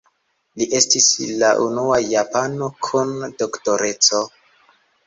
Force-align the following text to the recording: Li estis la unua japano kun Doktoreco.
Li 0.61 0.67
estis 0.79 1.09
la 1.43 1.51
unua 1.67 2.01
japano 2.15 2.73
kun 2.89 3.17
Doktoreco. 3.45 4.27